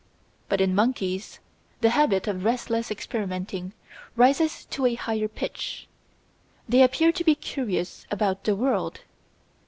[0.49, 1.37] But in monkeys
[1.81, 3.73] the habit of restless experimenting
[4.15, 5.87] rises to a higher pitch.
[6.67, 9.01] They appear to be curious about the world.